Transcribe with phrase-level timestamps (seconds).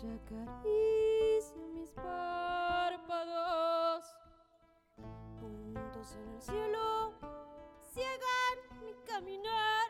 [0.00, 3.24] noche acaricia mis párpados.
[5.38, 7.12] Puntos en el cielo
[7.92, 9.88] ciegan mi caminar.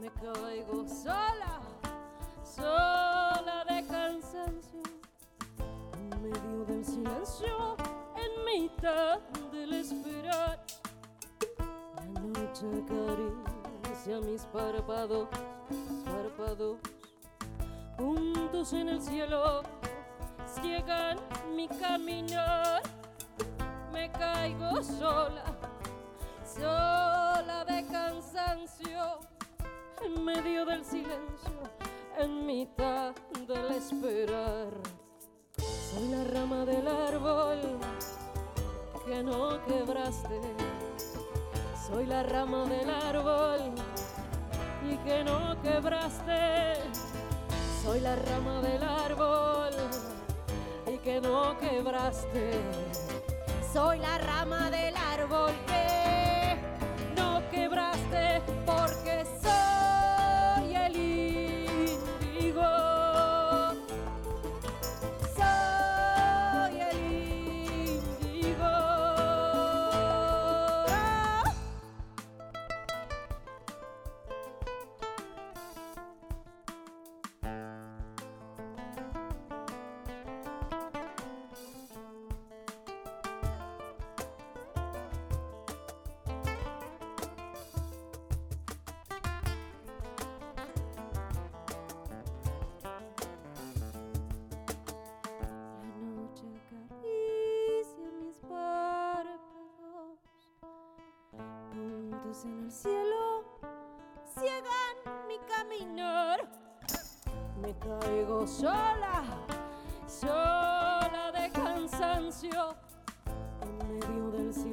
[0.00, 1.60] Me caigo sola,
[2.44, 4.82] sola de cansancio.
[5.94, 7.76] En medio del silencio,
[8.16, 9.20] en mitad
[9.52, 10.64] del esperar.
[11.96, 15.28] La noche acaricia mis párpados,
[16.04, 16.89] párpados
[18.52, 19.62] en el cielo
[20.44, 21.18] ciegan
[21.54, 22.82] mi caminar.
[23.92, 25.44] Me caigo sola,
[26.44, 29.20] sola de cansancio,
[30.04, 31.62] en medio del silencio,
[32.18, 33.14] en mitad
[33.46, 34.72] del esperar.
[35.56, 37.78] Soy la rama del árbol
[39.06, 40.40] que no quebraste.
[41.86, 43.72] Soy la rama del árbol
[44.90, 47.09] y que no quebraste
[47.90, 49.72] soy la rama del árbol
[50.86, 52.52] y que no quebraste.
[53.72, 55.50] Soy la rama del árbol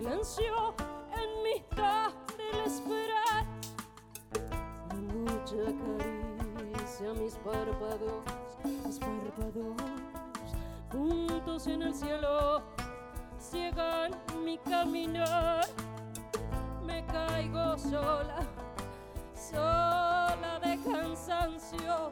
[0.10, 3.46] en mitad del esperar.
[4.90, 8.24] La noche acaricia mis párpados,
[8.86, 9.76] mis párpados,
[10.90, 12.64] puntos en el cielo,
[13.38, 15.66] ciegan mi caminar.
[16.86, 18.40] Me caigo sola,
[19.36, 22.12] sola de cansancio,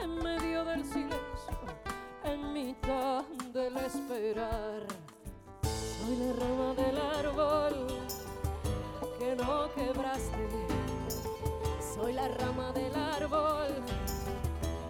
[0.00, 1.58] en medio del silencio,
[2.22, 5.07] en mitad del esperar.
[6.08, 7.86] Soy la rama del árbol
[9.18, 10.48] que no quebraste.
[11.94, 13.74] Soy la rama del árbol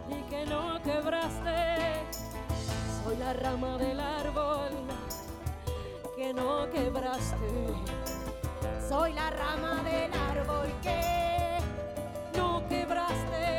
[0.08, 2.04] y que no quebraste.
[3.02, 4.70] Soy la rama del árbol
[6.14, 7.74] que no quebraste.
[8.88, 11.58] Soy la rama del árbol que
[12.36, 13.57] no quebraste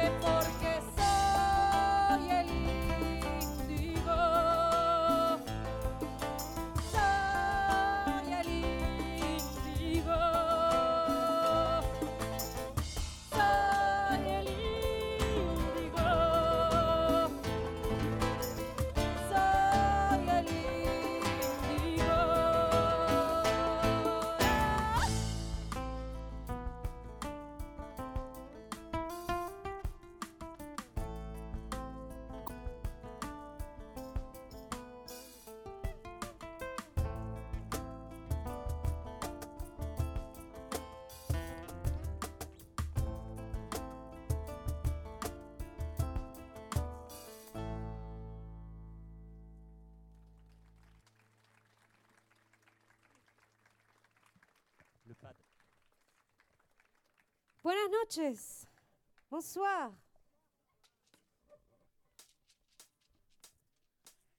[59.30, 59.92] Bonsoir.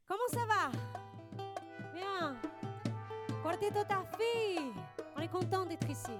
[0.09, 0.73] Comment ça va?
[1.95, 2.37] Bien.
[3.45, 4.73] Quarteto Tafi.
[5.17, 6.11] On est content d'être ici.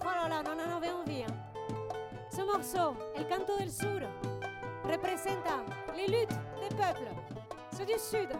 [0.00, 1.24] Oh là là, non, non, non, envie.
[1.24, 1.36] hein.
[2.30, 4.00] Ce morceau, El Canto del Sur,
[4.84, 5.62] representa
[5.94, 7.10] les luttes des peuples.
[7.76, 8.30] Ceux du Sud.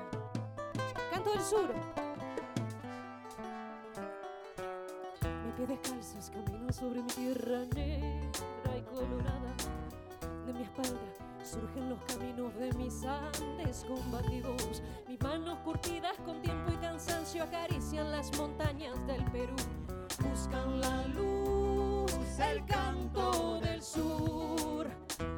[1.12, 1.68] Canto del Sur.
[5.66, 6.30] Descalzos
[6.94, 8.53] mi tierra negra
[8.94, 11.00] De mi espalda
[11.42, 14.82] surgen los caminos de mis Andes combatidos.
[15.08, 19.56] Mis manos curtidas con tiempo y cansancio acarician las montañas del Perú.
[20.22, 24.86] Buscan la luz, el canto del sur.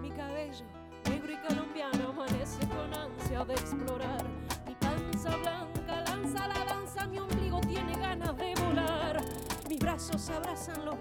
[0.03, 0.67] Mi cabello
[1.09, 4.25] negro y colombiano amanece con ansia de explorar.
[4.67, 9.25] Mi panza blanca lanza la danza, mi ombligo tiene ganas de volar.
[9.67, 11.01] Mis brazos abrazan los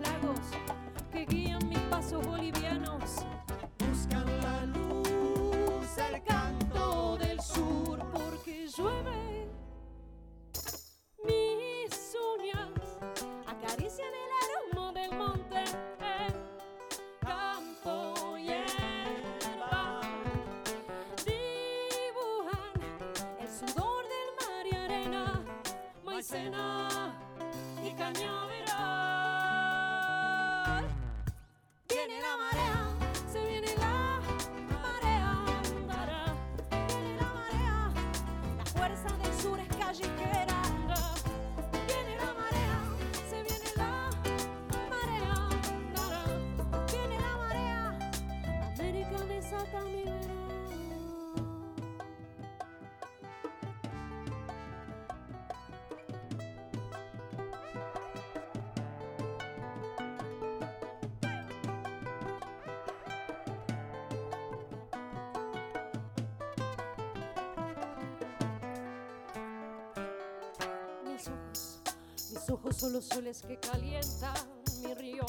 [72.32, 74.36] mis ojos, son los soles que calientan
[74.82, 75.26] mi río,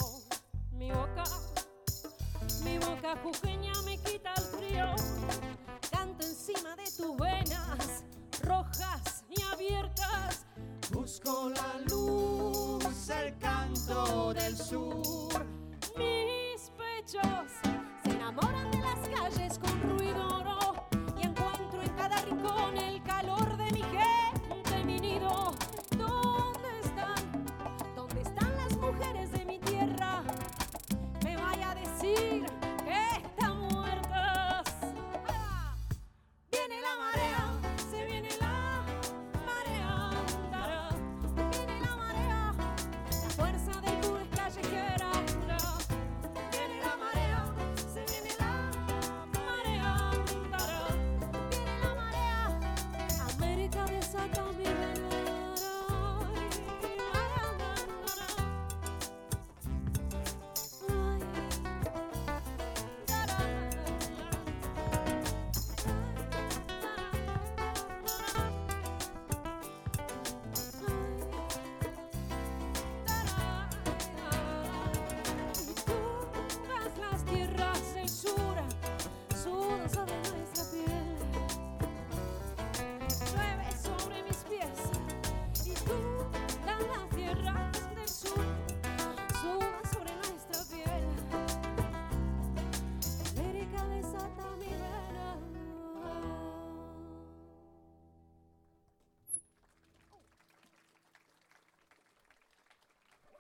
[0.73, 1.25] mi boca,
[2.65, 3.66] mi boca jujeña.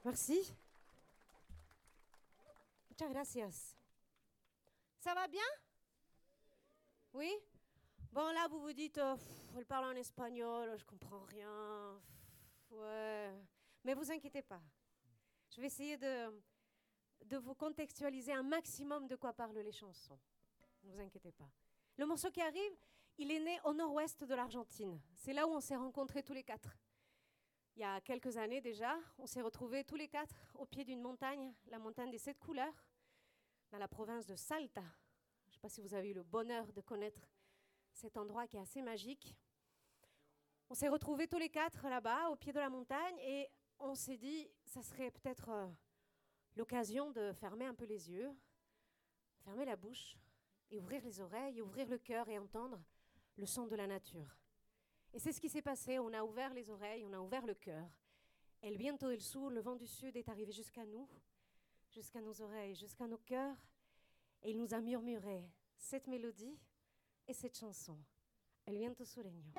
[0.06, 0.54] Merci.
[2.88, 3.76] Muchas gracias.
[5.00, 5.42] Ça va bien?
[7.12, 7.34] Oui?
[8.12, 9.16] Bon, là, vous vous dites, euh,
[9.56, 12.00] elle parle en espagnol, je comprends rien.
[12.70, 13.34] Ouais.
[13.82, 14.62] Mais vous inquiétez pas.
[15.50, 16.40] Je vais essayer de,
[17.24, 20.20] de vous contextualiser un maximum de quoi parlent les chansons.
[20.84, 21.50] Ne vous inquiétez pas.
[21.96, 22.76] Le morceau qui arrive,
[23.18, 25.00] il est né au nord-ouest de l'Argentine.
[25.16, 26.78] C'est là où on s'est rencontrés tous les quatre.
[27.76, 31.02] Il y a quelques années déjà, on s'est retrouvés tous les quatre au pied d'une
[31.02, 32.88] montagne, la montagne des sept couleurs,
[33.70, 34.82] dans la province de Salta.
[35.44, 37.20] Je ne sais pas si vous avez eu le bonheur de connaître
[37.92, 39.36] cet endroit qui est assez magique.
[40.70, 43.46] On s'est retrouvés tous les quatre là-bas, au pied de la montagne, et
[43.78, 45.68] on s'est dit, ça serait peut-être euh,
[46.56, 48.34] l'occasion de fermer un peu les yeux,
[49.44, 50.16] fermer la bouche,
[50.70, 52.82] et ouvrir les oreilles, ouvrir le cœur et entendre
[53.36, 54.34] le son de la nature.
[55.16, 55.98] Et c'est ce qui s'est passé.
[55.98, 57.88] On a ouvert les oreilles, on a ouvert le cœur.
[58.62, 61.08] Et le viento del sur, le vent du sud, est arrivé jusqu'à nous,
[61.90, 63.56] jusqu'à nos oreilles, jusqu'à nos cœurs.
[64.42, 66.58] Et il nous a murmuré cette mélodie
[67.26, 67.96] et cette chanson,
[68.66, 69.54] El viento sureño.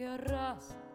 [0.00, 0.89] Que arrasa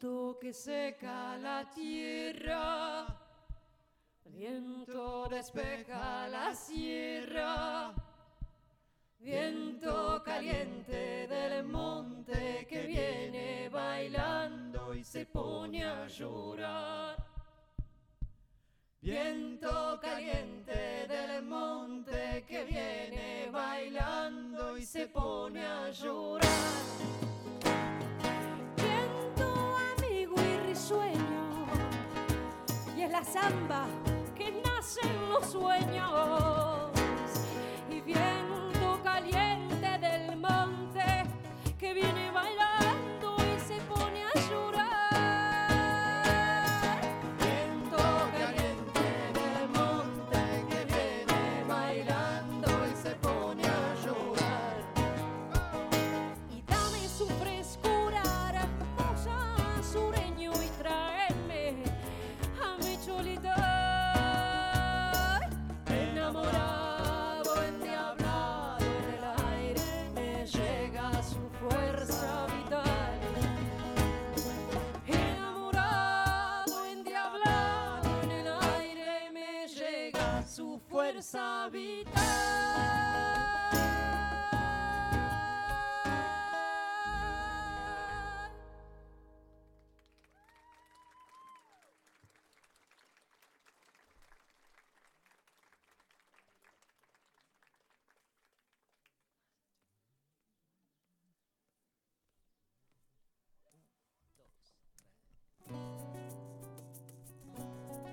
[0.00, 3.06] que seca la tierra,
[4.24, 7.92] viento despeja la sierra,
[9.18, 17.16] viento caliente del monte que viene bailando y se pone a llorar.
[19.02, 27.29] Viento caliente del monte que viene bailando y se pone a llorar.
[33.32, 33.86] Samba
[34.36, 36.79] que nace en los sueños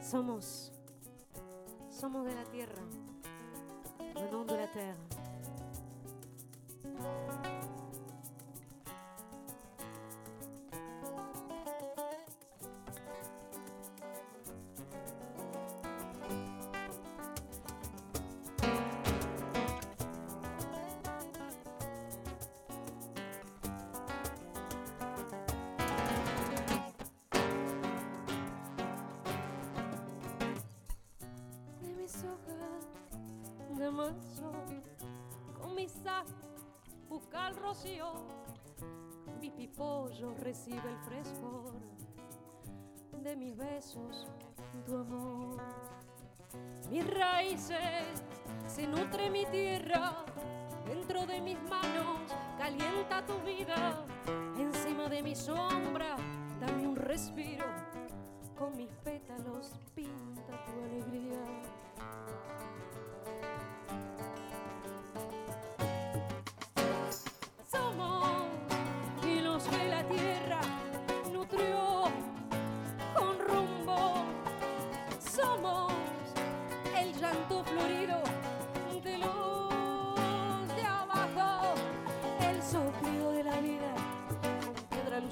[0.01, 0.71] Somos
[1.97, 2.83] somos de la tierra,
[4.13, 4.95] venons de la terre.
[33.77, 34.51] De manso,
[35.61, 36.25] con mis sal
[37.07, 38.11] busca el rocío,
[39.39, 41.73] mi pipollo recibe el frescor
[43.21, 44.27] de mis besos,
[44.85, 45.61] tu amor.
[46.89, 48.23] Mis raíces
[48.65, 50.25] se nutre mi tierra,
[50.85, 54.05] dentro de mis manos calienta tu vida,
[54.57, 56.15] encima de mi sombra
[56.59, 57.65] dame un respiro
[58.57, 61.06] con mis pétalos pinta tu alegría.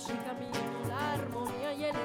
[0.05, 1.95] música, mi la armonía y el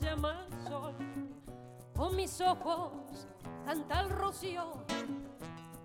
[0.00, 0.94] llama al sol.
[1.96, 3.26] Con mis ojos
[3.64, 4.72] canta el rocío,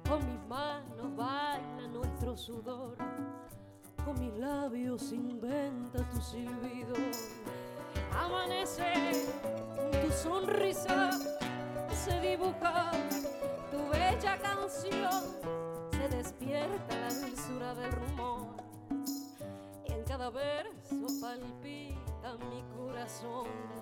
[0.08, 2.96] con mis manos baila nuestro sudor,
[4.04, 6.94] con mis labios inventa tu silbido.
[8.18, 8.94] Amanece
[10.01, 11.12] tu sonrisa,
[11.92, 12.92] se dibuja
[13.72, 15.22] tu bella canción,
[15.92, 18.15] se despierta la dulzura del rumbo
[23.06, 23.75] corazón.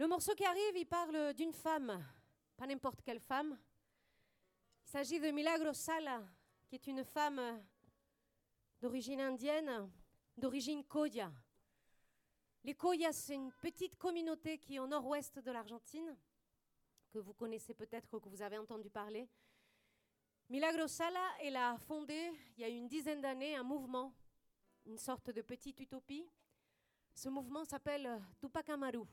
[0.00, 2.02] Le morceau qui arrive, il parle d'une femme,
[2.56, 3.58] pas n'importe quelle femme.
[4.86, 6.22] Il s'agit de Milagro Sala,
[6.66, 7.62] qui est une femme
[8.80, 9.90] d'origine indienne,
[10.38, 11.30] d'origine Koya.
[12.62, 16.14] Les Koyas, c'est une petite communauté qui est au nord-ouest de l'Argentine,
[17.10, 19.26] que vous connaissez peut-être, que vous avez entendu parler.
[20.50, 24.12] Milagro Sala, elle a fondé, il y a une dizaine d'années, un mouvement,
[24.84, 26.28] une sorte de petite utopie.
[27.14, 29.04] Ce mouvement s'appelle Tupac Amaru.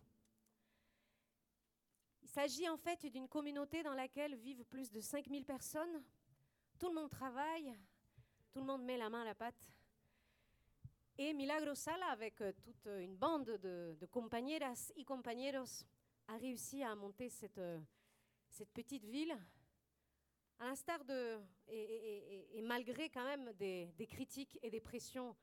[2.21, 6.03] Il s'agit en fait d'une communauté dans laquelle vivent plus de 5000 personnes.
[6.77, 7.73] Tout le monde travaille,
[8.51, 9.71] tout le monde met la main à la pâte.
[11.19, 15.83] Et Milagro Sala, avec toute une bande de, de compañeras y compañeros,
[16.27, 17.59] a réussi à monter cette,
[18.73, 19.35] petite ville.
[20.59, 21.39] À l'instar de.
[21.69, 25.35] Et, malgré quand même des, des, critiques et des pressions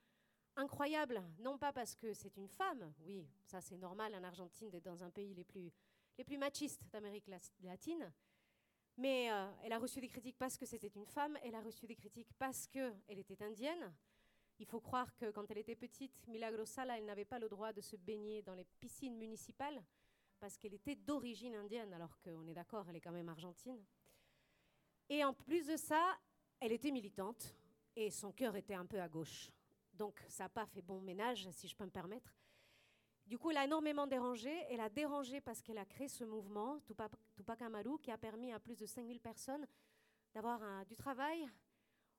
[0.55, 4.85] incroyables, non pas parce que c'est une femme, oui, ça c'est normal en Argentine d'être
[4.85, 5.73] dans un pays les plus
[6.17, 7.29] les plus machistes d'Amérique
[7.63, 8.13] latine.
[8.97, 11.87] Mais euh, elle a reçu des critiques parce que c'était une femme, elle a reçu
[11.87, 13.93] des critiques parce qu'elle était indienne.
[14.59, 17.73] Il faut croire que quand elle était petite, Milagro Sala, elle n'avait pas le droit
[17.73, 19.83] de se baigner dans les piscines municipales
[20.39, 23.83] parce qu'elle était d'origine indienne, alors qu'on est d'accord, elle est quand même argentine.
[25.09, 26.19] Et en plus de ça,
[26.61, 27.55] elle était militante
[27.97, 29.51] et son cœur était un peu à gauche.
[29.93, 32.35] Donc ça n'a pas fait bon ménage, si je peux me permettre.
[33.27, 34.53] Du coup, elle a énormément dérangé.
[34.69, 38.53] Elle a dérangé parce qu'elle a créé ce mouvement, Tupac, Tupac Amaru, qui a permis
[38.53, 39.67] à plus de 5000 personnes
[40.35, 41.49] d'avoir du travail,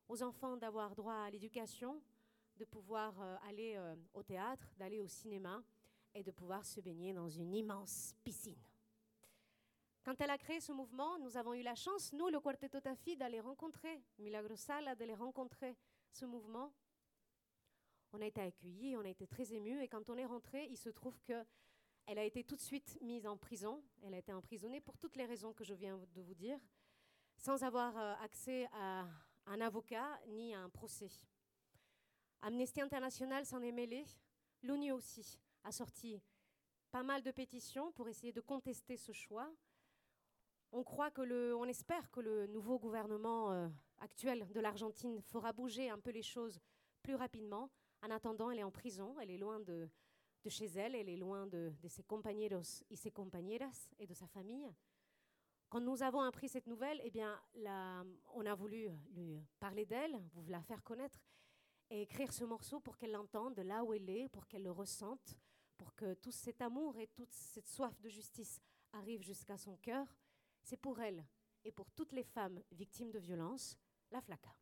[0.08, 2.02] aux enfants d'avoir droit à l'éducation,
[2.58, 5.64] de pouvoir euh, aller euh, au théâtre, d'aller au cinéma
[6.14, 8.58] et de pouvoir se baigner dans une immense piscine.
[10.04, 13.18] Quand elle a créé ce mouvement, nous avons eu la chance, nous, le Quarteto Tafi,
[13.18, 14.56] d'aller rencontrer Milagro
[14.98, 15.76] d'aller rencontrer
[16.12, 16.72] ce mouvement
[18.16, 19.82] on a été accueillis, on a été très émus.
[19.82, 23.28] Et quand on est rentré, il se trouve qu'elle a été tout de suite mise
[23.28, 23.84] en prison.
[24.04, 26.58] Elle a été emprisonnée pour toutes les raisons que je viens de vous dire,
[27.38, 29.06] sans avoir euh, accès à
[29.48, 31.10] un avocat ni à un procès.
[32.46, 34.06] Amnesty International s'en est mêlé.
[34.62, 36.22] L'ONU aussi a sorti
[36.92, 39.52] pas mal de pétitions pour essayer de contester ce choix.
[40.72, 45.54] On croit que le, on espère que le nouveau gouvernement euh, actuel de l'Argentine fera
[45.54, 46.60] bouger un peu les choses
[47.02, 47.72] plus rapidement.
[48.04, 49.90] En attendant, elle est en prison, elle est loin de,
[50.44, 54.14] de chez elle, elle est loin de, de, ses compañeros et ses compañeras et de
[54.14, 54.72] sa famille.
[55.70, 58.04] Quand nous avons appris cette nouvelle, eh bien, la,
[58.36, 61.20] on a voulu lui parler d'elle, vous la faire connaître
[61.90, 65.38] et écrire ce morceau pour qu'elle l'entende là où elle est, pour qu'elle le ressente,
[65.78, 68.60] pour que tout cet amour et toute cette soif de justice
[68.94, 70.08] arrive jusqu'à son cœur.
[70.64, 71.26] C'est pour elle
[71.64, 73.78] et pour toutes les femmes victimes de violences,
[74.12, 74.56] la flaca.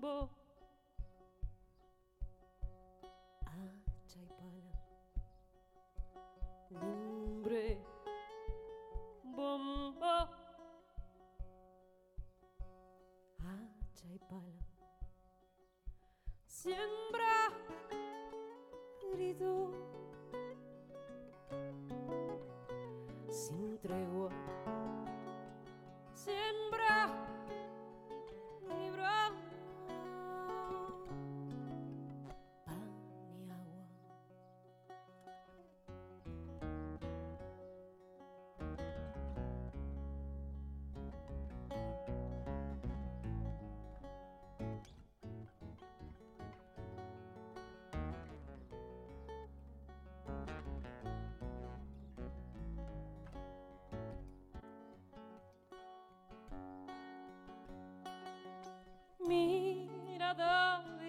[0.00, 0.30] rumbo
[3.44, 3.52] a
[4.08, 4.72] Chaipala.
[6.70, 7.78] Lumbre,
[9.24, 10.30] bomba
[13.40, 13.58] a
[13.94, 14.64] Chaipala.
[16.46, 17.52] Siembra,
[19.12, 19.72] grito,
[23.28, 24.49] sin tregua.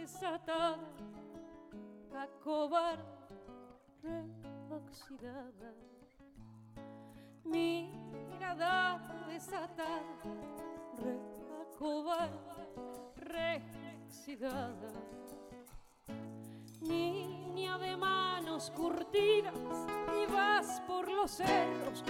[0.01, 0.77] Desatada,
[2.11, 3.03] la cobarde
[4.69, 5.73] reoxidada.
[7.45, 10.11] Mirada desatada,
[10.99, 11.17] re,
[11.77, 12.67] cobarde
[13.15, 14.91] reoxidada.
[16.81, 19.53] Niña de manos curtidas
[20.19, 22.03] y vas por los cerros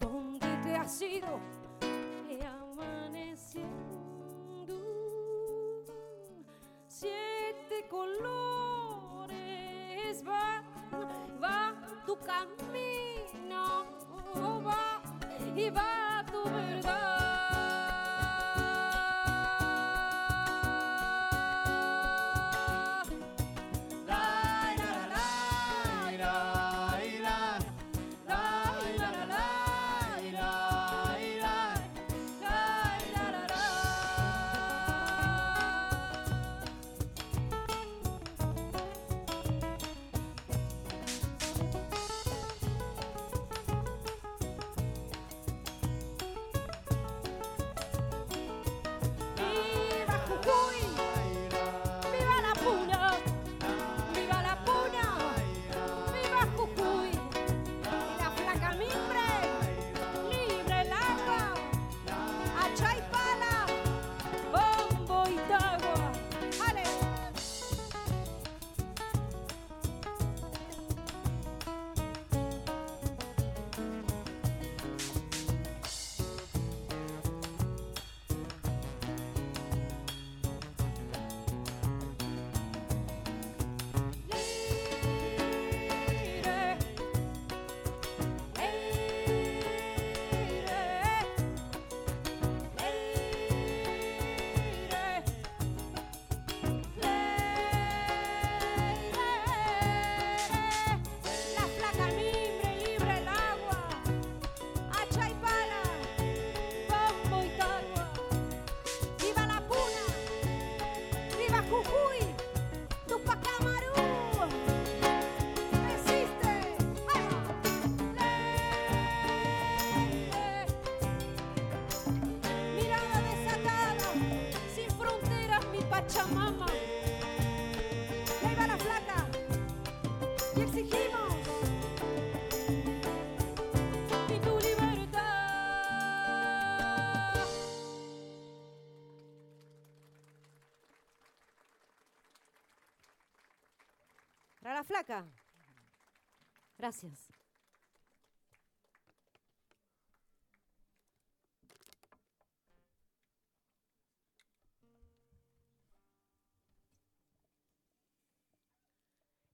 [0.00, 1.57] donde te has ido
[15.60, 17.07] e bato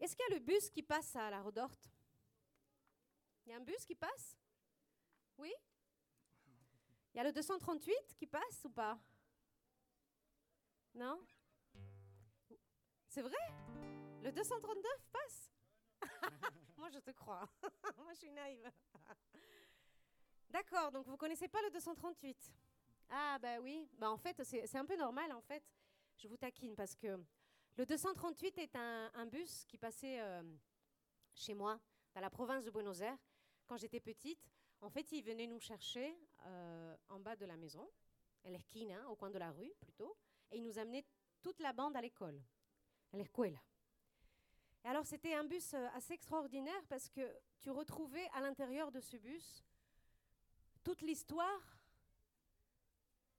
[0.01, 1.91] Est-ce qu'il y a le bus qui passe à la Rodorte
[3.47, 4.37] Il y a un bus qui passe
[5.39, 5.53] Oui?
[7.13, 8.99] Il y a le 238 qui passe ou pas?
[10.95, 11.21] Non
[13.09, 13.94] C'est vrai?
[14.25, 15.51] Le 239 passe
[16.79, 17.47] Moi, je te crois.
[17.99, 18.73] Moi, je suis naïve.
[20.49, 22.51] D'accord, donc vous connaissez pas le 238
[23.11, 23.87] Ah, bah oui.
[23.99, 25.63] Bah, en fait, c'est un peu normal, en fait.
[26.17, 27.23] Je vous taquine parce que
[27.77, 30.43] le 238 est un, bus qui passait euh,
[31.35, 31.79] chez moi,
[32.15, 33.19] dans la province de Buenos Aires,
[33.67, 34.51] quand j'étais petite.
[34.81, 37.87] En fait, il venait nous chercher euh, en bas de la maison,
[38.43, 40.17] à l'esquina, au coin de la rue plutôt,
[40.51, 41.05] et il nous amenait
[41.43, 42.43] toute la bande à l'école,
[43.13, 43.61] à l'escuela.
[44.85, 47.23] Et alors, c'était un bus euh, assez extraordinaire parce que
[47.61, 49.65] tu retrouvais à l'intérieur de ce bus
[50.83, 51.79] toute l'histoire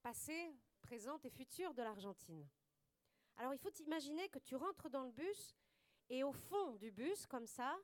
[0.02, 2.46] passée, présente et future de l'Argentine.
[3.36, 5.54] Alors il faut imaginer que tu rentres dans le bus
[6.08, 7.76] et au fond du bus, comme ça,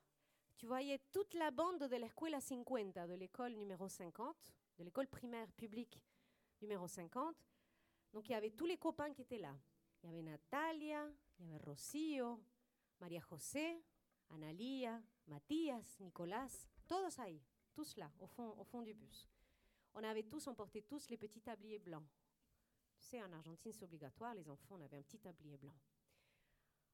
[0.57, 5.51] tu voyais toute la bande de l'Escuela 50, de l'école numéro 50, de l'école primaire
[5.53, 6.01] publique
[6.61, 7.35] numéro 50.
[8.13, 9.55] Donc il y avait tous les copains qui étaient là.
[10.03, 12.41] Il y avait Natalia, il y avait Rocío,
[13.03, 13.83] María José,
[14.29, 17.19] Analia, Matías, Nicolas, todos
[17.75, 19.29] tous là, au fond, du bus.
[19.95, 22.07] On avait tous, emporté tous les petits tabliers blancs.
[22.97, 25.75] Tu sais, en Argentine, c'est obligatoire, les enfants, on avait un petit tablier blanc.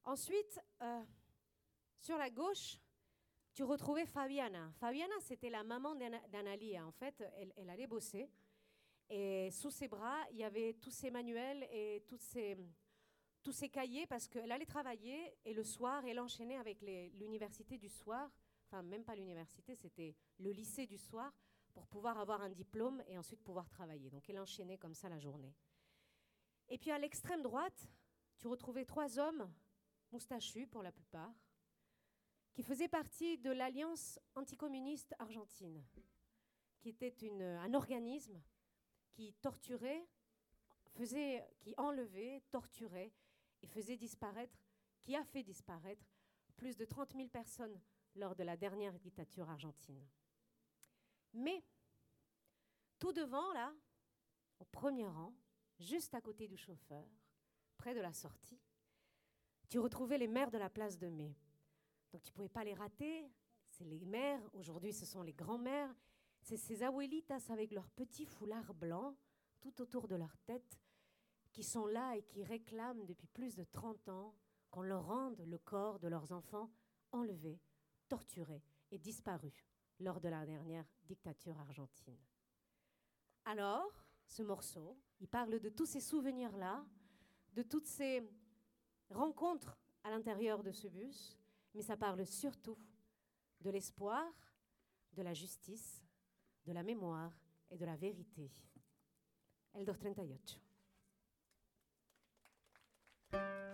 [0.05, 1.05] Ensuite, euh,
[2.01, 2.79] sur la gauche,
[3.53, 4.73] tu retrouvais Fabiana.
[4.81, 6.87] Fabiana, c'était la maman d'Analia.
[6.87, 8.31] En fait, elle, allait bosser.
[9.11, 12.57] Et sous ses bras, il y avait tous ses manuels et tous ses,
[13.49, 17.89] tous ses cahiers parce qu'elle allait travailler et le soir, elle enchaînait avec l'université du
[17.89, 18.31] soir.
[18.67, 21.33] Enfin, même pas l'université, c'était le lycée du soir
[21.73, 24.11] pour pouvoir avoir un diplôme et ensuite pouvoir travailler.
[24.11, 25.55] Donc, elle enchaînait comme ça la journée.
[26.69, 27.89] Et puis à l'extrême droite,
[28.37, 29.51] tu retrouvais trois hommes
[30.13, 31.33] moustachus pour la plupart,
[32.53, 35.83] qui faisaient partie de l'Alliance anticommuniste argentine,
[36.81, 38.43] qui était une, un organisme
[39.09, 40.07] qui torturait,
[40.91, 43.11] faisait, qui enlevait, torturait
[43.63, 44.59] et faisait disparaître,
[45.01, 46.07] qui a fait disparaître
[46.57, 47.81] plus de 30 000 personnes
[48.15, 50.05] lors de la dernière dictature argentine.
[51.33, 51.65] Mais
[52.99, 53.73] tout devant, là,
[54.59, 55.33] au premier rang,
[55.79, 57.07] juste à côté du chauffeur,
[57.77, 58.61] près de la sortie,
[59.69, 61.37] tu retrouvais les maires de la place de mai.
[62.13, 63.31] Donc tu ne pouvais pas les rater.
[63.65, 65.95] C'est les maires, aujourd'hui ce sont les grands-mères.
[66.41, 69.15] C'est ces abuelitas avec leurs petits foulards blancs
[69.61, 70.79] tout autour de leur tête
[71.59, 74.33] qui sont là et qui réclament depuis plus de 30 ans
[74.71, 76.71] qu'on leur rende le corps de leurs enfants
[77.11, 77.59] enlevés,
[78.07, 79.67] torturés et disparus
[79.99, 82.17] lors de la dernière dictature argentine.
[83.45, 83.91] Alors,
[84.29, 86.87] ce morceau, il parle de tous ces souvenirs-là,
[87.55, 88.23] de toutes ces
[89.11, 91.37] rencontres à l'intérieur de ce bus,
[91.75, 92.79] mais ça parle surtout
[93.63, 94.33] de l'espoir,
[95.13, 96.07] de la justice,
[96.67, 97.37] de la mémoire
[97.69, 98.49] et de la vérité.
[99.75, 100.68] El 238.
[103.33, 103.68] Bye.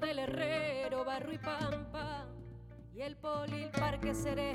[0.00, 2.26] Del herrero, barro y pampa.
[2.94, 4.52] Y el poli, el parque seré,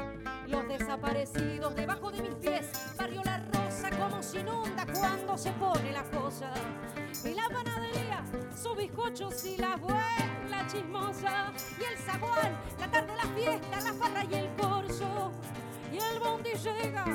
[0.47, 2.71] los desaparecidos debajo de mis pies.
[2.97, 6.54] Barrio La Rosa, como se inunda cuando se pone la cosa.
[7.23, 8.23] Y la panadería,
[8.56, 11.52] sus bizcochos y la abuela chismosa.
[11.80, 15.32] Y el zaguán, la tarde, la fiesta, la farra y el corso.
[15.91, 17.06] Y el bondi llega,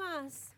[0.00, 0.54] más.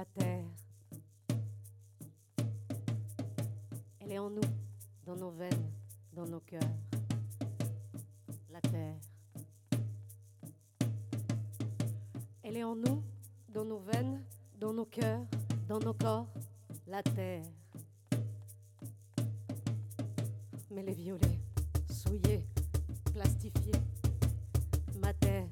[0.00, 0.44] la terre.
[4.00, 4.40] Elle est en nous,
[5.04, 5.70] dans nos veines,
[6.14, 6.74] dans nos cœurs.
[8.50, 8.96] La terre.
[12.42, 13.02] Elle est en nous,
[13.50, 14.24] dans nos veines,
[14.58, 15.20] dans nos cœurs,
[15.68, 16.28] dans nos corps.
[16.86, 17.44] La terre.
[20.70, 21.40] Mais les violets,
[21.90, 22.46] souillés,
[23.12, 23.82] plastifiés,
[25.02, 25.46] ma terre.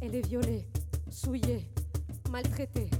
[0.00, 0.66] Elle est violée,
[1.22, 1.64] souillés,
[2.30, 2.90] maltraités.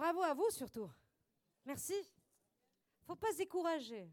[0.00, 0.90] Bravo à vous surtout.
[1.66, 1.92] Merci.
[3.02, 4.10] Faut pas se décourager.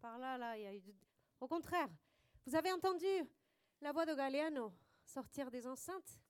[0.00, 0.94] Par là, là, il y a eu...
[1.40, 1.88] Au contraire,
[2.46, 3.04] vous avez entendu
[3.80, 4.72] la voix de Galeano
[5.04, 6.20] sortir des enceintes?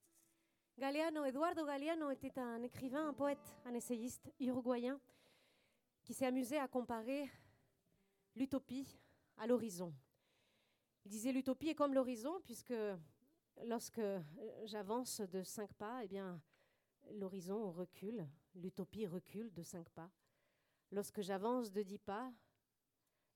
[0.78, 4.98] Galeano, Eduardo Galeano était un écrivain, un poète, un essayiste uruguayen
[6.02, 7.30] qui s'est amusé à comparer
[8.34, 8.88] l'utopie
[9.36, 9.92] à l'horizon.
[11.04, 12.72] Il disait l'utopie est comme l'horizon puisque
[13.64, 14.00] lorsque
[14.64, 16.40] j'avance de cinq pas, eh bien
[17.10, 20.10] l'horizon recule, l'utopie recule de cinq pas.
[20.90, 22.32] Lorsque j'avance de dix pas,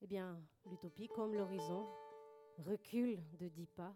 [0.01, 1.87] eh bien l'utopie comme l'horizon
[2.59, 3.95] recule de dix pas.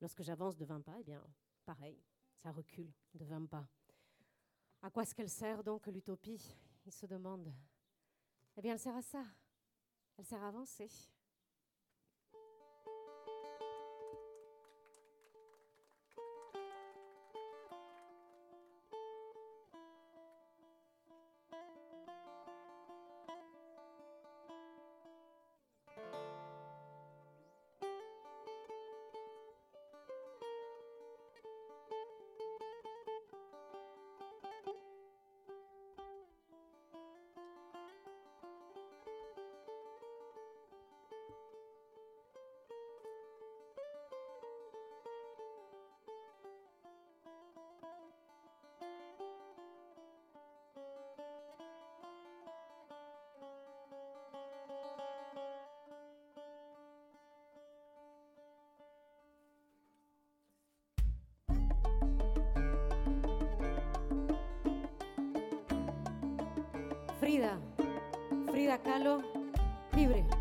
[0.00, 1.24] Lorsque j'avance de vingt pas, eh bien
[1.64, 2.02] pareil
[2.38, 3.66] ça recule de 20 pas.
[4.82, 6.56] À quoi est-ce qu'elle sert donc l'utopie?
[6.86, 7.52] Il se demande.
[8.56, 9.24] Eh bien, elle sert à ça.
[10.16, 10.88] Elle sert à avancer.
[68.84, 69.22] Calo
[69.94, 70.37] Libre.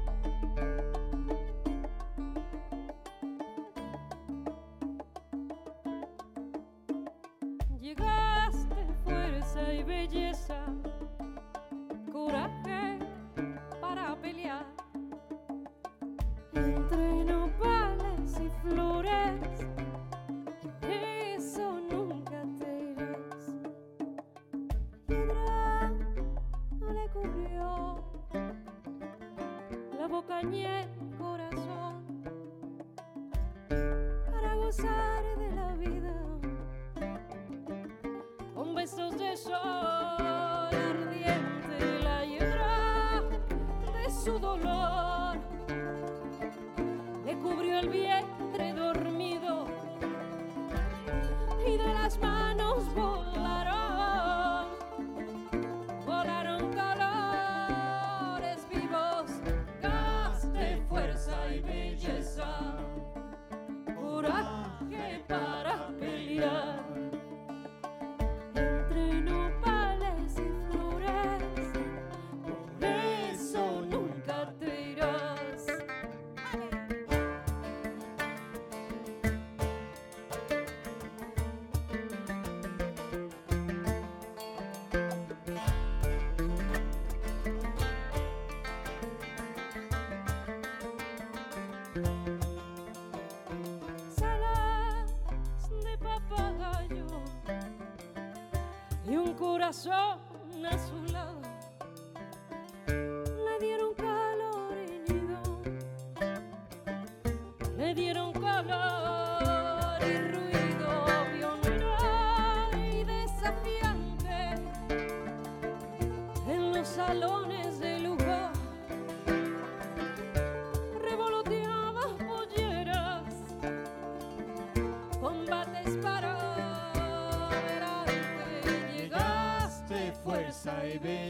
[99.67, 100.06] Corazón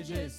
[0.07, 0.36] bridges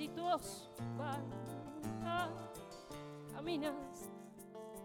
[0.00, 0.70] si tú vas,
[3.34, 3.74] caminas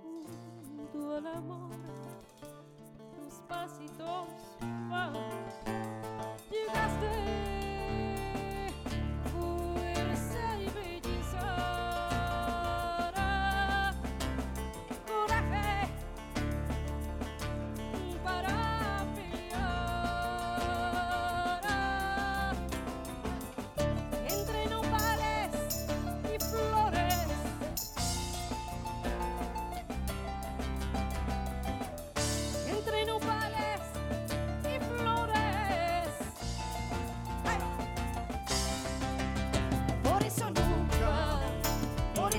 [0.03, 1.71] junto al amor,
[3.15, 4.54] tus pasitos.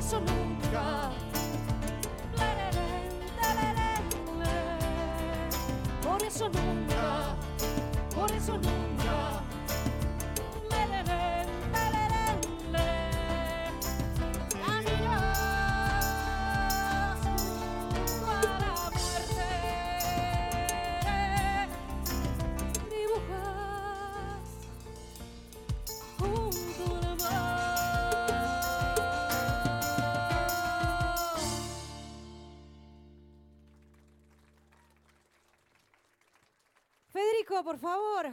[0.07, 1.11] Eso nunca.
[6.01, 7.37] Por eso nunca,
[8.15, 8.86] por eso nunca.
[37.77, 38.27] Por favor,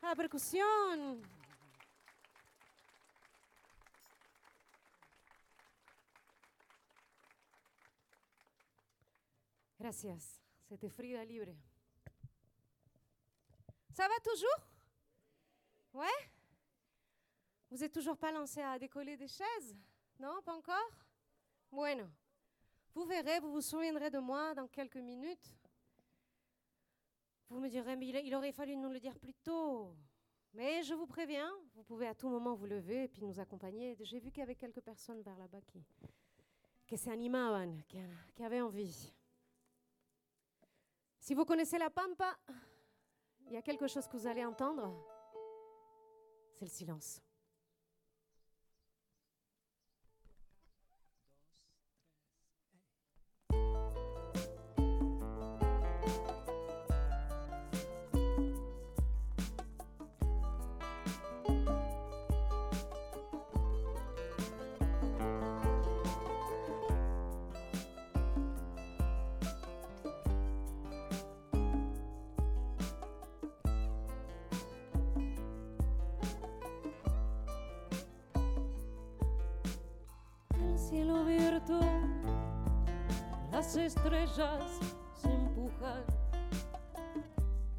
[0.00, 1.20] a la percusión.
[9.78, 10.40] Gracias.
[10.68, 11.54] C'était Frida Libre.
[13.92, 14.58] Ça va toujours?
[15.92, 16.30] Ouais?
[17.70, 19.76] Vous êtes toujours pas lancé à décoller des chaises?
[20.18, 20.90] Non, pas encore?
[21.70, 22.08] Bueno.
[22.94, 25.57] Vous verrez, vous vous souviendrez de moi dans quelques minutes.
[27.50, 29.96] Vous me direz, mais il, aurait fallu nous le dire plus tôt.
[30.52, 33.96] Mais je vous préviens, vous pouvez à tout moment vous lever et puis nous accompagner.
[34.00, 35.84] J'ai vu qu'il y avait quelques personnes vers là-bas qui,
[36.86, 37.98] qui s'animaban, qui,
[38.34, 39.12] qui avaient envie.
[41.20, 42.36] Si vous connaissez la pampa,
[43.46, 44.94] il y a quelque chose que vous allez entendre.
[46.54, 47.22] C'est le silence.
[83.52, 84.80] Las estrellas
[85.14, 86.02] se empujan.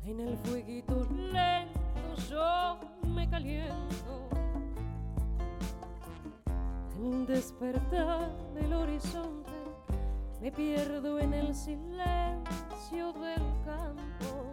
[0.04, 2.78] En el fueguito lento yo
[3.08, 4.30] me caliento.
[6.98, 9.52] En despertar del horizonte
[10.42, 14.46] me pierdo en el silencio del campo,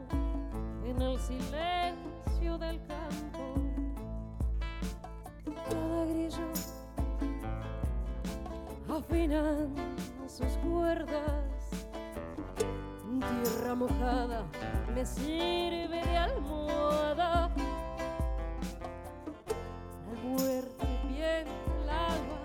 [0.84, 3.55] en el silencio del campo.
[5.68, 6.76] Cada grillo
[8.97, 9.74] afinan
[10.26, 11.44] sus cuerdas.
[13.42, 14.44] Tierra mojada
[14.94, 17.51] me sirve de almohada.
[20.07, 20.86] La muerte
[21.18, 22.40] el alba,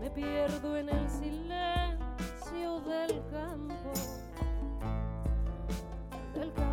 [0.00, 3.92] me pierdo en el silencio del campo.
[6.34, 6.71] Del campo.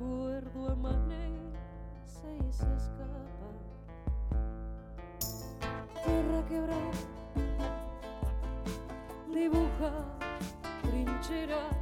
[0.00, 3.50] recuerdo amanece y se escapa.
[6.04, 6.90] Tierra quebrada,
[9.32, 9.92] dibuja
[10.82, 11.76] trincheras.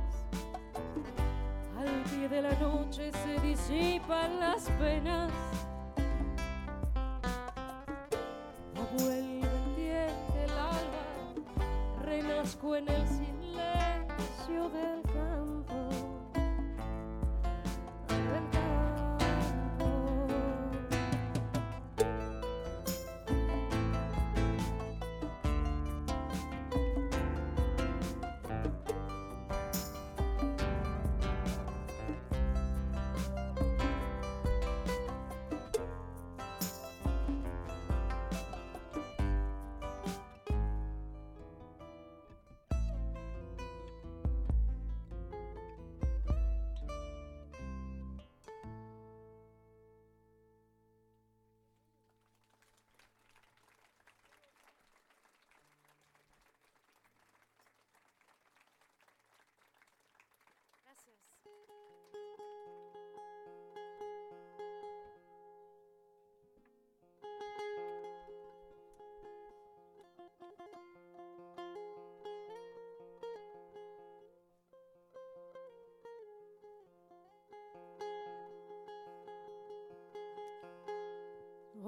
[1.79, 5.31] Al pie de la noche se disipan las penas.
[8.75, 10.09] No vuelve
[10.43, 11.05] el alba,
[12.03, 12.98] renazco en el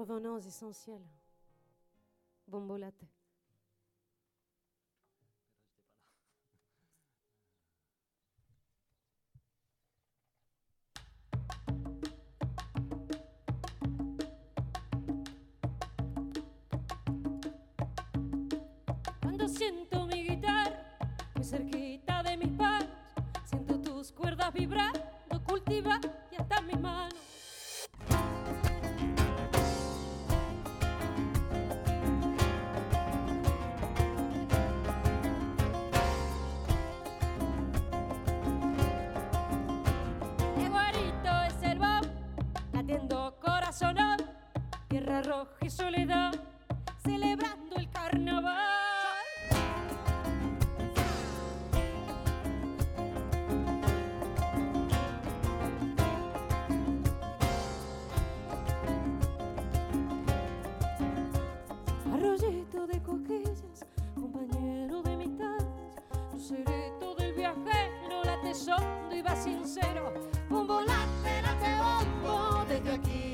[0.01, 1.05] Revenons aux essentiels.
[2.47, 3.05] Bombolate.
[69.91, 70.13] quiero
[70.49, 73.30] un volante, late bombo desde aquí.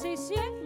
[0.00, 0.57] si siempre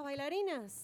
[0.00, 0.81] bailarinas.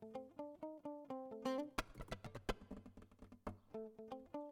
[0.00, 0.14] Thank
[4.34, 4.51] you.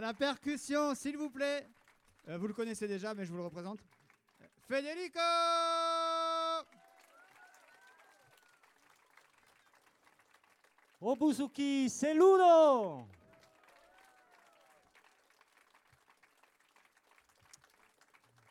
[0.00, 1.68] À la percussion, s'il vous plaît.
[2.26, 3.80] Euh, vous le connaissez déjà, mais je vous le représente.
[4.66, 5.20] Federico
[11.02, 13.06] Obuzuki Celudo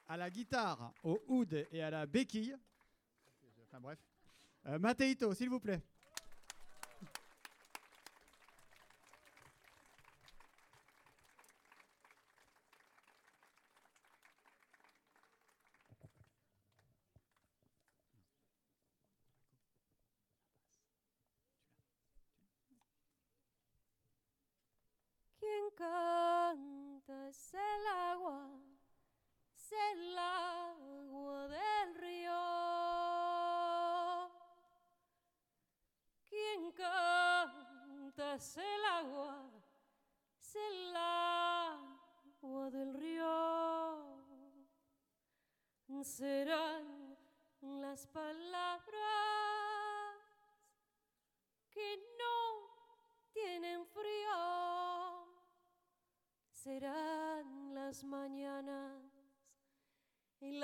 [0.07, 2.55] À la guitare, au oud et à la béquille.
[3.63, 3.97] Enfin bref.
[4.67, 5.81] Euh, Mateito, s'il vous plaît.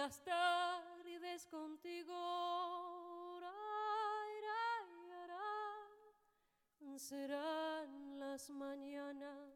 [0.06, 2.14] las tardes contigo.
[3.42, 3.52] Ra,
[4.46, 5.50] ra, ra.
[7.00, 9.50] Serán las mañanas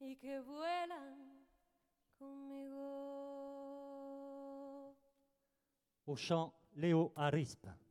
[0.00, 1.46] y que vuelan
[2.18, 2.82] conmigo.
[6.08, 7.85] Au chant Léo Arispe.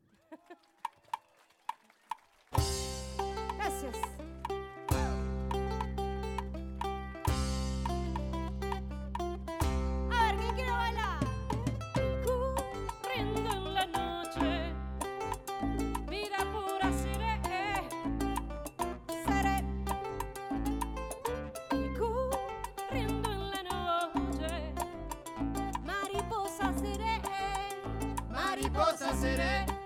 [28.69, 29.84] mariposa it.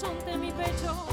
[0.00, 1.09] horizonte mi pecho.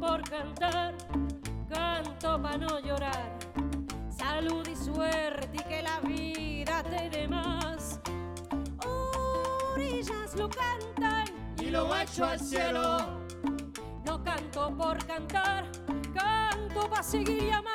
[0.00, 0.94] por cantar,
[1.68, 3.38] canto para no llorar.
[4.10, 8.00] Salud y suerte y que la vida te dé más.
[9.74, 11.24] Orillas lo cantan
[11.58, 13.20] y lo guacho al cielo.
[14.04, 15.64] No canto por cantar,
[16.14, 17.71] canto para seguir llamando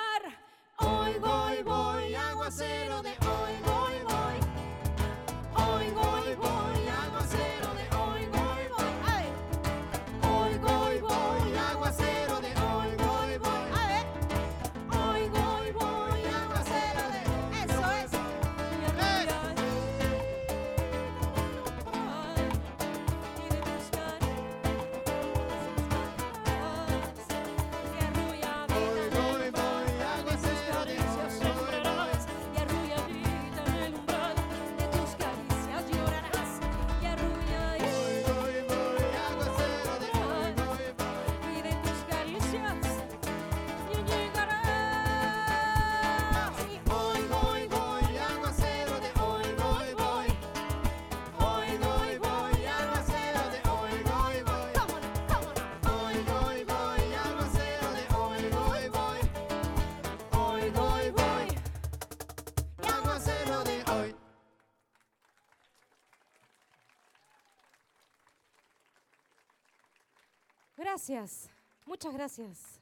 [71.86, 72.82] Muchas gracias.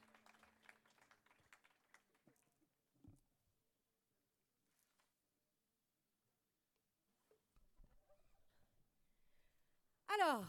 [10.08, 10.46] Alors,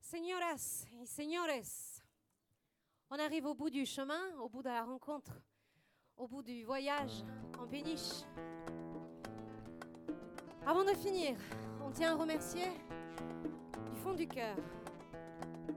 [0.00, 2.00] señoras et señores,
[3.10, 5.32] on arrive au bout du chemin, au bout de la rencontre,
[6.16, 7.24] au bout du voyage
[7.58, 8.22] en péniche.
[10.64, 11.36] Avant de finir,
[11.84, 12.68] on tient à remercier
[13.90, 14.56] du fond du cœur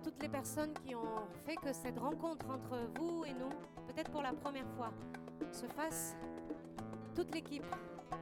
[0.04, 3.50] toutes les personnes qui ont fait que cette rencontre entre vous et nous,
[3.88, 4.92] peut-être pour la première fois,
[5.52, 6.16] se fasse.
[7.16, 7.66] Toute l'équipe,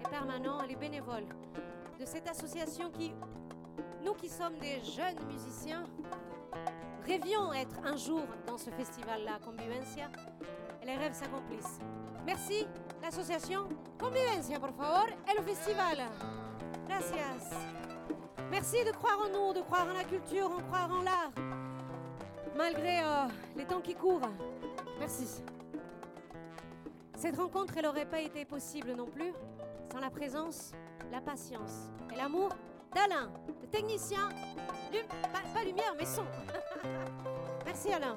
[0.04, 1.26] les permanents et les bénévoles
[2.00, 3.14] de cette association qui,
[4.04, 5.86] nous qui sommes des jeunes musiciens,
[7.06, 10.10] rêvions être un jour dans ce festival-là, Convivencia,
[10.82, 11.80] et les rêves s'accomplissent.
[12.26, 12.68] Merci,
[13.02, 13.68] l'association
[14.00, 16.04] Convivencia, por favor, et le festival.
[16.88, 17.58] Gracias.
[18.52, 21.32] Merci de croire en nous, de croire en la culture, en croire en l'art,
[22.56, 24.30] malgré euh, les temps qui courent.
[25.00, 25.44] Merci.
[27.16, 29.34] Cette rencontre, elle n'aurait pas été possible non plus
[29.92, 30.72] sans la présence,
[31.12, 32.50] la patience et l'amour
[32.94, 33.32] d'Alain,
[33.62, 34.30] le technicien,
[35.32, 36.24] pas, pas lumière, mais son.
[37.66, 38.16] Merci Alain.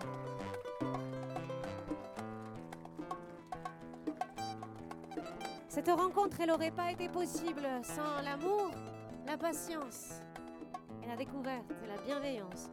[5.68, 8.70] Cette rencontre, elle n'aurait pas été possible sans l'amour,
[9.26, 10.22] la patience
[11.04, 12.70] et la découverte et la bienveillance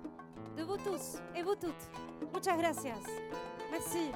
[0.57, 1.89] de vous tous et vous toutes.
[2.33, 2.99] Muchas gracias.
[3.71, 4.11] Merci.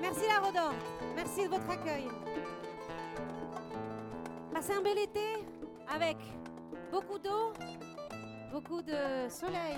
[0.00, 0.72] Merci la Rodor.
[1.14, 2.08] Merci de votre accueil.
[4.52, 5.44] Passez un bel été
[5.88, 6.16] avec
[6.90, 7.52] beaucoup d'eau,
[8.52, 9.76] beaucoup de soleil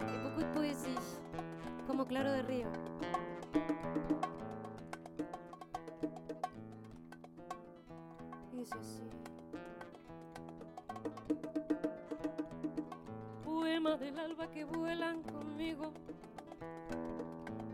[0.00, 0.98] et beaucoup de poésie,
[1.86, 2.66] comme Claro de Rio.
[13.80, 15.90] Del alba que vuelan conmigo.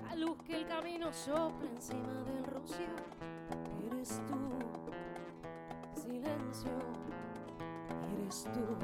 [0.04, 2.86] La luz que el camino sopla encima del rocío.
[3.90, 6.70] Eres tú, silencio.
[8.14, 8.76] Eres tú,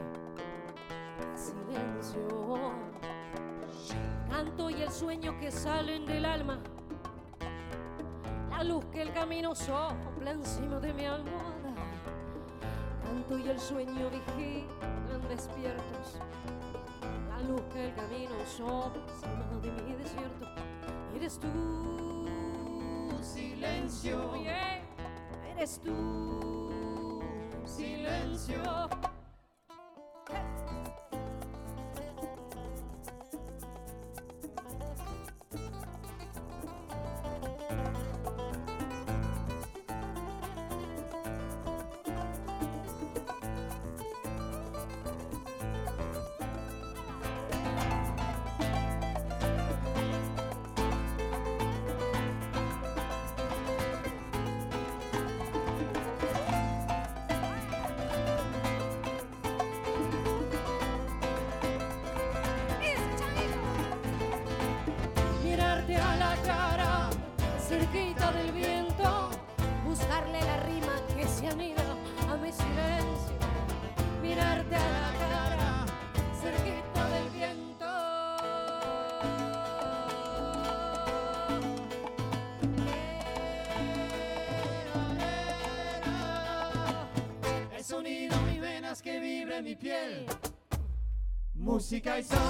[1.36, 2.72] silencio.
[4.28, 6.58] Canto y el sueño que salen del alma.
[8.50, 11.72] La luz que el camino sopla encima de mi almohada.
[13.04, 16.18] Canto y el sueño vigilan despiertos.
[17.48, 18.30] Luz que el camino
[19.08, 20.46] encima de mi desierto.
[21.14, 21.48] Eres tú,
[23.22, 24.34] silencio.
[24.42, 24.82] yeah.
[25.56, 27.20] Eres tú,
[27.64, 28.62] silencio.
[91.82, 92.41] música e.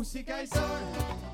[0.00, 1.29] música y sol.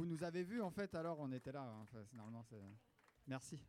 [0.00, 1.60] vous nous avez vus en fait, alors on était là.
[1.60, 1.86] Hein.
[2.14, 2.46] Normalement.
[3.26, 3.60] Merci.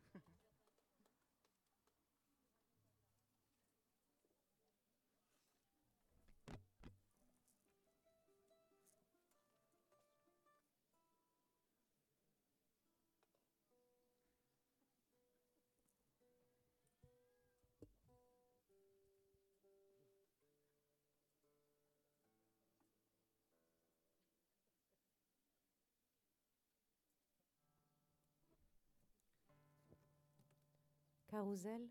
[31.31, 31.89] carrusel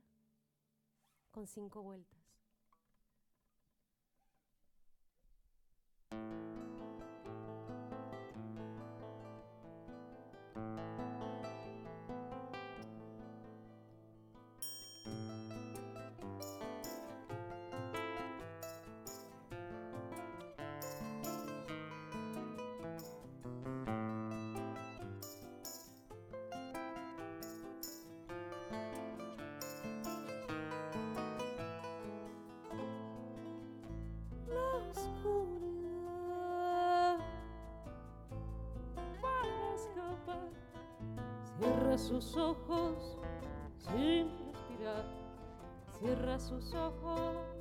[1.30, 2.20] con cinco vueltas.
[41.60, 43.18] Cierra sus ojos
[43.76, 45.04] sin respirar.
[45.98, 47.59] Cierra sus ojos.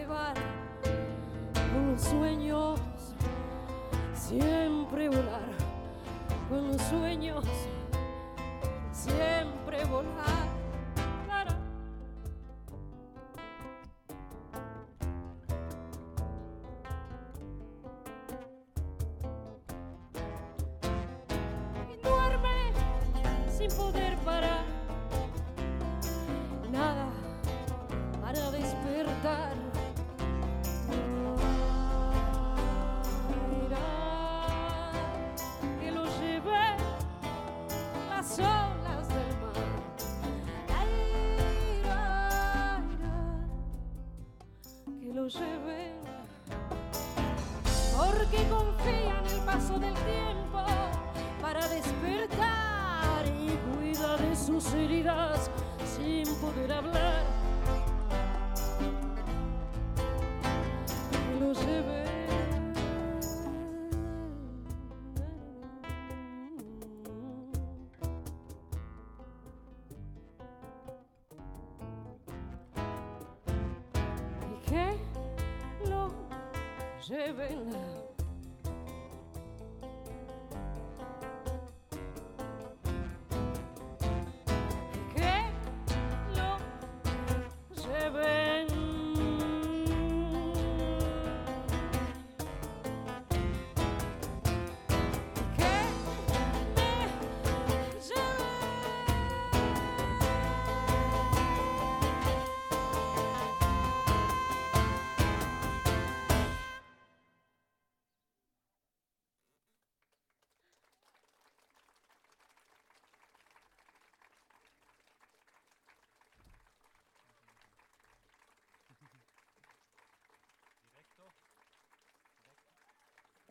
[0.00, 0.34] llevar
[1.54, 2.80] con los sueños,
[4.14, 5.50] siempre volar
[6.48, 7.44] con los sueños,
[8.92, 9.39] siempre.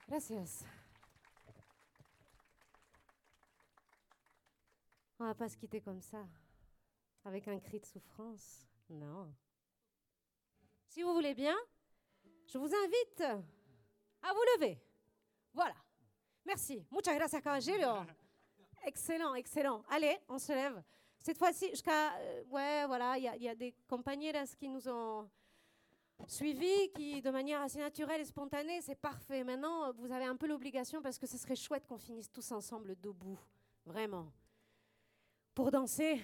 [0.10, 0.64] Gracias.
[5.20, 6.26] On va pas se quitter comme ça,
[7.26, 8.66] avec un cri de souffrance.
[8.90, 9.32] Non.
[10.88, 11.56] Si vous voulez bien,
[12.48, 14.80] je vous invite à vous lever.
[15.54, 15.76] Voilà.
[16.46, 16.84] Merci.
[16.90, 18.06] Muchas gracias, caballero.
[18.86, 19.84] Excellent, excellent.
[19.90, 20.82] Allez, on se lève.
[21.20, 22.16] Cette fois-ci, jusqu'à.
[22.18, 25.30] euh, ouais, voilà, il y, a- des compañeras qui nous ont
[26.28, 29.44] suivis, qui, de manière assez naturelle et spontanée, c'est parfait.
[29.44, 32.96] Maintenant, vous avez un peu l'obligation, parce que ce serait chouette qu'on finisse tous ensemble
[33.00, 33.40] debout.
[33.86, 34.32] Vraiment.
[35.56, 36.22] Pour danser.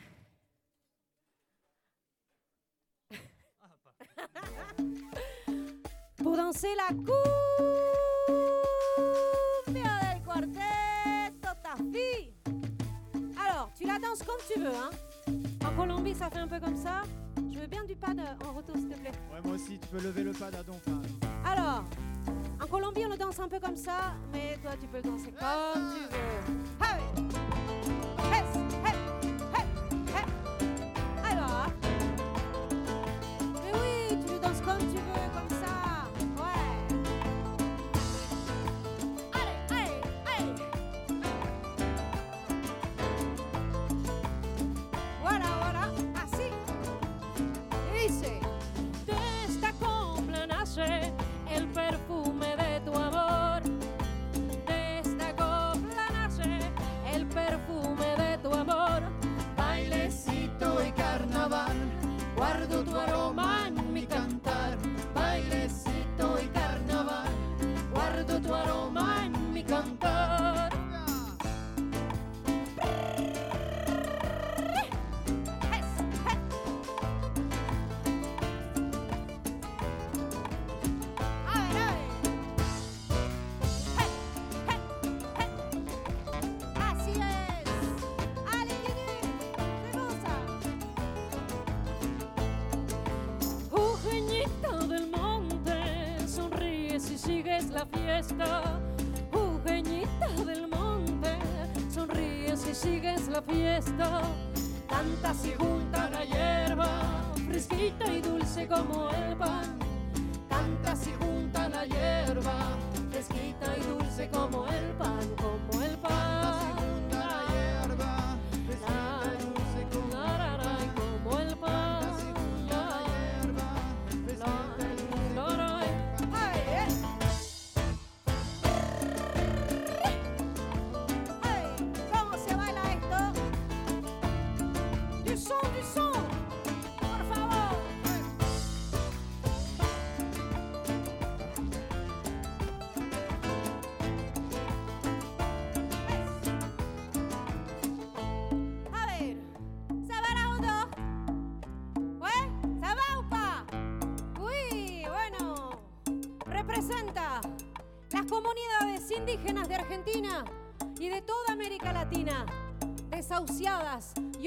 [6.18, 7.14] Pour danser la cumbia
[10.14, 12.34] del cuarteto Tafi.
[13.38, 14.90] Alors, tu la danses comme tu veux, hein.
[15.66, 17.04] En Colombie, ça fait un peu comme ça.
[17.66, 19.12] Veux bien du pad en retour, s'il te plaît.
[19.34, 20.74] Ouais, moi aussi, tu peux lever le pad à don.
[20.76, 21.02] enfin,
[21.44, 21.84] Alors,
[22.62, 25.32] en Colombie, on le danse un peu comme ça, mais toi, tu peux le danser
[25.32, 27.05] comme tu veux.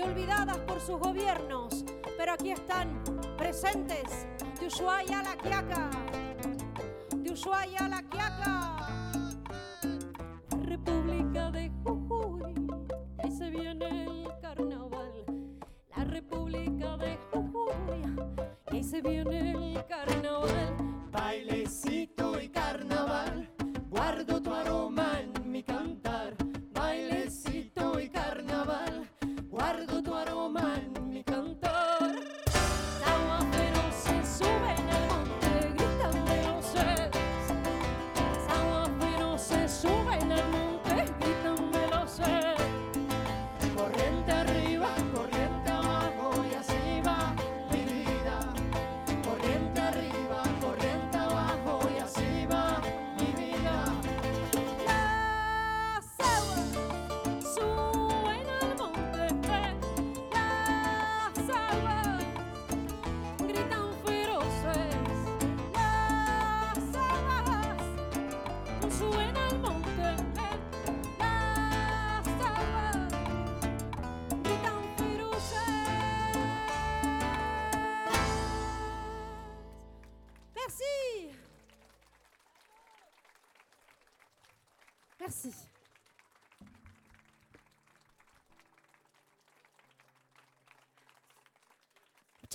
[0.09, 1.85] Olvidadas por sus gobiernos,
[2.17, 3.03] pero aquí están
[3.37, 4.27] presentes.
[4.59, 5.91] De Ushuaia a la Quiaca,
[7.15, 8.78] de Ushuaia a la Quiaca,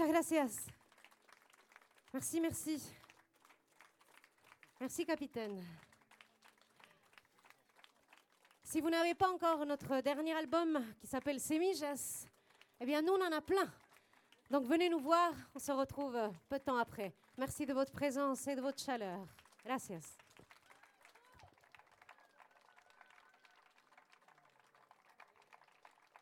[0.08, 0.68] Gracias.
[2.14, 2.82] Merci, merci.
[4.80, 5.64] Merci, capitaine.
[8.64, 12.28] Si vous n'avez pas encore notre dernier album qui s'appelle Semillas,
[12.80, 13.72] eh bien, nous, on en a plein.
[14.50, 15.34] Donc, venez nous voir.
[15.56, 16.18] On se retrouve
[16.50, 17.14] peu de temps après.
[17.38, 19.26] Merci de votre présence et de votre chaleur.
[19.64, 20.23] Gracias.